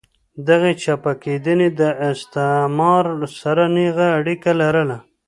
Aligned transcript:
دغې 0.47 0.71
چپه 0.83 1.11
کېدنې 1.23 1.69
له 1.79 1.89
استعمار 2.09 3.05
سره 3.41 3.63
نېغه 3.75 4.07
اړیکه 4.17 4.51
لرله. 4.61 4.97